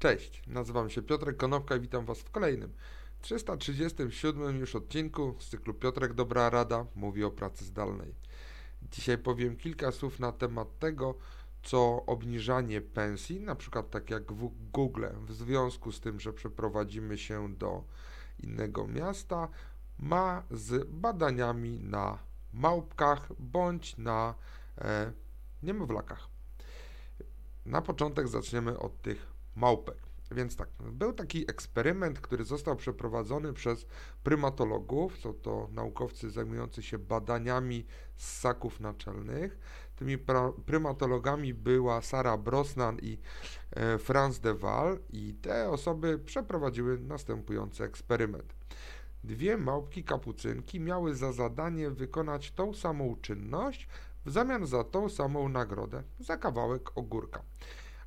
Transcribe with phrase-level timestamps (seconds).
[0.00, 2.72] Cześć, nazywam się Piotrek Konopka i witam Was w kolejnym
[3.20, 8.14] 337 już odcinku z cyklu Piotrek Dobra Rada mówi o pracy zdalnej.
[8.82, 11.14] Dzisiaj powiem kilka słów na temat tego,
[11.62, 17.18] co obniżanie pensji, na przykład tak jak w Google, w związku z tym, że przeprowadzimy
[17.18, 17.84] się do
[18.38, 19.48] innego miasta,
[19.98, 22.18] ma z badaniami na
[22.52, 24.34] małpkach bądź na
[24.78, 25.12] e,
[25.62, 26.28] niemowlakach.
[27.66, 30.10] Na początek zaczniemy od tych małpek.
[30.30, 33.86] Więc tak, był taki eksperyment, który został przeprowadzony przez
[34.24, 39.58] prymatologów, są to naukowcy zajmujący się badaniami ssaków naczelnych.
[39.96, 40.18] Tymi
[40.66, 43.18] prymatologami była Sara Brosnan i
[43.70, 48.54] e, Franz de Waal i te osoby przeprowadziły następujący eksperyment.
[49.24, 53.88] Dwie małpki kapucynki miały za zadanie wykonać tą samą czynność
[54.24, 57.42] w zamian za tą samą nagrodę, za kawałek ogórka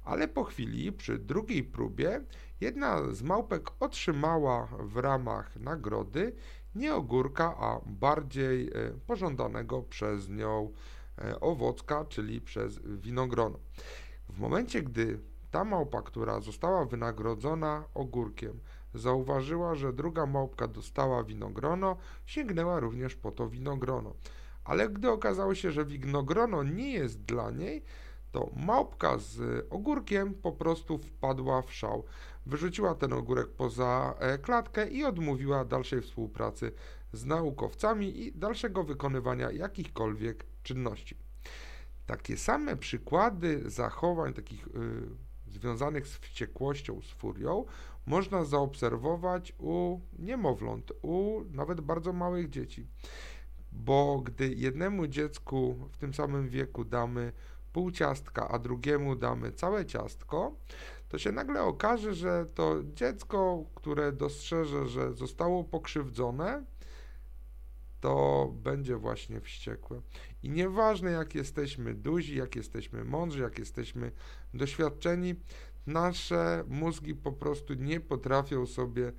[0.04, 2.22] ale po chwili, przy drugiej próbie,
[2.62, 6.36] jedna z małpek otrzymała w ramach nagrody
[6.76, 8.72] nie ogórka, a bardziej e,
[9.08, 10.72] pożądanego przez nią
[11.18, 13.60] e, owocka, czyli przez winogrono.
[14.30, 15.20] W momencie, gdy
[15.52, 18.60] ta małpa, która została wynagrodzona ogórkiem,
[18.94, 24.14] zauważyła, że druga małpka dostała winogrono, sięgnęła również po to winogrono.
[24.64, 27.84] Ale gdy okazało się, że winogrono nie jest dla niej,
[28.34, 32.04] to małpka z ogórkiem po prostu wpadła w szał.
[32.46, 36.72] Wyrzuciła ten ogórek poza e, klatkę i odmówiła dalszej współpracy
[37.14, 41.18] z naukowcami i dalszego wykonywania jakichkolwiek czynności.
[42.06, 44.72] Takie same przykłady zachowań takich y,
[45.48, 47.66] związanych z wściekłością, z furią,
[48.06, 52.88] można zaobserwować u niemowląt, u nawet bardzo małych dzieci.
[53.72, 57.32] Bo gdy jednemu dziecku w tym samym wieku damy
[57.74, 60.56] pół ciastka, a drugiemu damy całe ciastko,
[61.10, 66.64] to się nagle okaże, że to dziecko, które dostrzeże, że zostało pokrzywdzone,
[68.00, 70.02] to będzie właśnie wściekłe.
[70.44, 74.12] I nieważne, jak jesteśmy duzi, jak jesteśmy mądrzy, jak jesteśmy
[74.54, 75.36] doświadczeni,
[75.88, 79.12] nasze mózgi po prostu nie potrafią sobie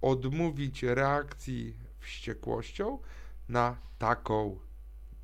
[0.00, 2.98] odmówić reakcji wściekłością
[3.48, 4.58] na taką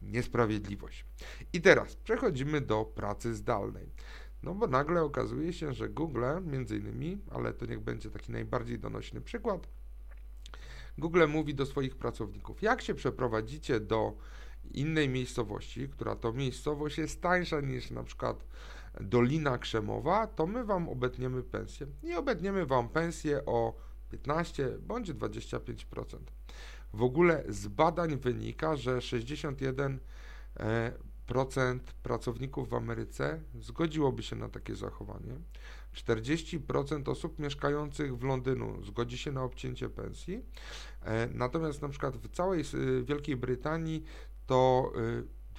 [0.08, 1.04] niesprawiedliwość.
[1.52, 3.92] I teraz przechodzimy do pracy zdalnej.
[4.42, 8.78] No bo nagle okazuje się, że Google, między innymi, ale to niech będzie taki najbardziej
[8.78, 9.68] donośny przykład,
[10.98, 14.16] Google mówi do swoich pracowników, jak się przeprowadzicie do
[14.70, 18.44] innej miejscowości, która to miejscowość jest tańsza niż na przykład
[19.00, 21.86] Dolina Krzemowa, to my Wam obetniemy pensję.
[22.02, 23.76] I obetniemy Wam pensję o
[24.10, 26.18] 15 bądź 25%.
[26.92, 29.98] W ogóle z badań wynika, że 61%
[30.60, 30.92] e,
[32.02, 35.34] pracowników w Ameryce zgodziłoby się na takie zachowanie.
[35.94, 40.42] 40% osób mieszkających w Londynu zgodzi się na obcięcie pensji.
[41.02, 42.64] E, natomiast na przykład w całej
[43.04, 44.04] Wielkiej Brytanii
[44.46, 44.92] to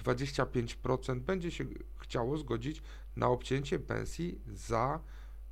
[0.04, 1.64] 25% e, będzie się
[1.98, 2.82] chciało zgodzić
[3.16, 5.00] na obcięcie pensji za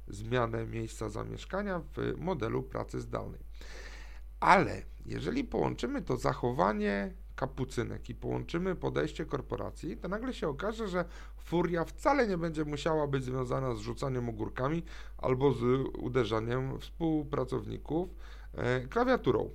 [0.09, 3.41] zmianę miejsca zamieszkania w modelu pracy zdalnej.
[4.41, 11.05] Ale jeżeli połączymy to zachowanie kapucynek i połączymy podejście korporacji, to nagle się okaże, że
[11.39, 14.83] furia wcale nie będzie musiała być związana z rzucaniem ogórkami
[15.19, 15.63] albo z
[15.99, 18.09] uderzaniem współpracowników
[18.55, 19.51] e, klawiaturą.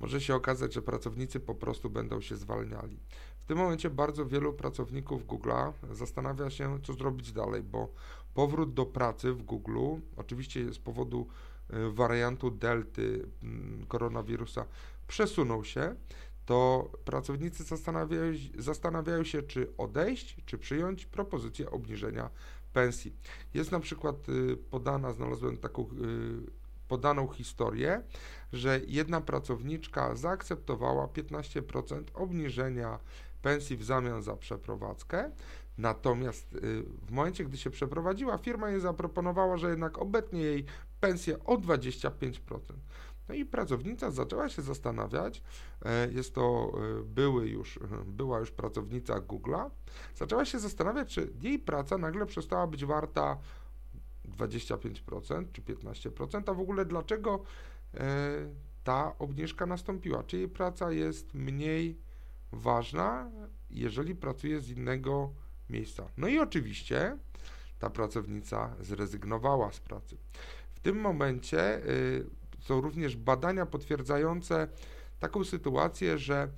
[0.00, 3.00] Może się okazać, że pracownicy po prostu będą się zwalniali.
[3.40, 7.92] W tym momencie bardzo wielu pracowników Google'a zastanawia się, co zrobić dalej, bo
[8.34, 9.78] powrót do pracy w Google,
[10.16, 11.26] oczywiście z powodu
[11.90, 14.64] wariantu delty mm, koronawirusa
[15.06, 15.94] przesunął się,
[16.46, 22.30] to pracownicy zastanawiają, zastanawiają się, czy odejść, czy przyjąć propozycję obniżenia
[22.72, 23.16] pensji.
[23.54, 25.86] Jest na przykład y, podana, znalazłem taką y,
[26.88, 28.02] podaną historię,
[28.52, 32.98] że jedna pracowniczka zaakceptowała 15% obniżenia
[33.42, 35.30] pensji w zamian za przeprowadzkę.
[35.78, 36.56] Natomiast
[37.06, 40.64] w momencie, gdy się przeprowadziła, firma jej zaproponowała, że jednak obetnie jej
[41.00, 42.40] pensję o 25%.
[43.28, 45.42] No i pracownica zaczęła się zastanawiać,
[45.84, 49.70] e, jest to e, były już, e, była już pracownica Google'a,
[50.14, 53.38] zaczęła się zastanawiać, czy jej praca nagle przestała być warta
[54.28, 57.42] 25% czy 15%, a w ogóle dlaczego
[58.84, 60.22] ta obniżka nastąpiła?
[60.22, 61.98] Czy jej praca jest mniej
[62.52, 63.30] ważna,
[63.70, 65.32] jeżeli pracuje z innego
[65.70, 66.08] miejsca?
[66.16, 67.18] No i oczywiście
[67.78, 70.16] ta pracownica zrezygnowała z pracy.
[70.74, 72.24] W tym momencie y,
[72.60, 74.68] są również badania potwierdzające
[75.18, 76.48] taką sytuację, że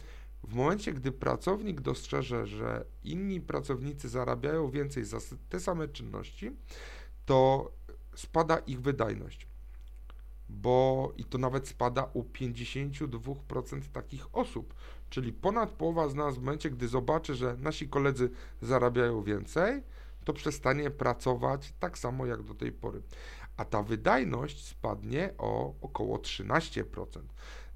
[0.44, 5.18] w momencie, gdy pracownik dostrzeże, że inni pracownicy zarabiają więcej za
[5.48, 6.50] te same czynności,
[7.30, 7.70] to
[8.14, 9.46] spada ich wydajność.
[10.48, 14.74] Bo i to nawet spada u 52% takich osób.
[15.10, 18.30] Czyli ponad połowa z nas w momencie, gdy zobaczy, że nasi koledzy
[18.62, 19.82] zarabiają więcej,
[20.24, 23.02] to przestanie pracować tak samo jak do tej pory.
[23.56, 27.20] A ta wydajność spadnie o około 13%.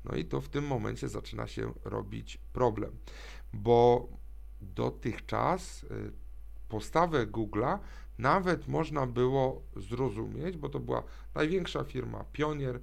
[0.05, 2.97] No i to w tym momencie zaczyna się robić problem,
[3.53, 4.09] bo
[4.61, 6.13] dotychczas y,
[6.69, 7.79] postawę Google'a
[8.19, 11.03] nawet można było zrozumieć, bo to była
[11.35, 12.81] największa firma, pionier y,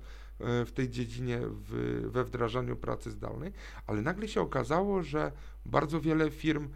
[0.65, 3.53] w tej dziedzinie w, we wdrażaniu pracy zdalnej,
[3.87, 5.31] ale nagle się okazało, że
[5.65, 6.69] bardzo wiele firm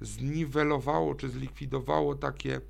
[0.00, 2.60] zniwelowało czy zlikwidowało takie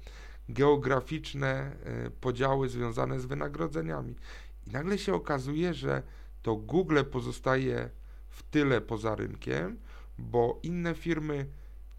[0.49, 1.77] geograficzne
[2.07, 4.15] y, podziały związane z wynagrodzeniami.
[4.67, 6.03] I nagle się okazuje, że
[6.43, 7.91] to Google pozostaje
[8.29, 9.79] w tyle poza rynkiem,
[10.19, 11.47] bo inne firmy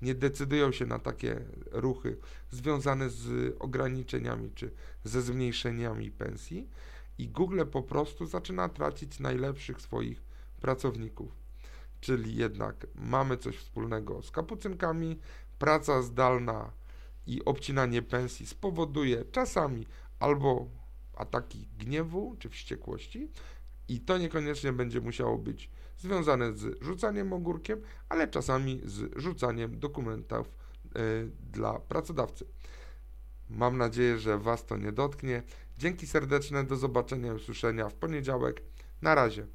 [0.02, 2.18] nie decydują się na takie ruchy
[2.52, 4.72] związane z ograniczeniami czy
[5.04, 6.70] ze zmniejszeniami pensji
[7.18, 10.22] i Google po prostu zaczyna tracić najlepszych swoich
[10.62, 11.32] pracowników.
[12.02, 15.20] Czyli jednak mamy coś wspólnego z kapucynkami,
[15.60, 16.72] praca zdalna
[17.28, 19.88] i obcinanie pensji spowoduje czasami
[20.20, 20.70] albo
[21.14, 23.30] ataki gniewu czy wściekłości,
[23.88, 25.70] i to niekoniecznie będzie musiało być
[26.02, 32.46] związane z rzucaniem ogórkiem, ale czasami z rzucaniem dokumentów y, dla pracodawcy.
[33.50, 35.44] Mam nadzieję, że Was to nie dotknie.
[35.78, 38.62] Dzięki serdeczne, do zobaczenia i usłyszenia w poniedziałek.
[39.02, 39.48] Na razie.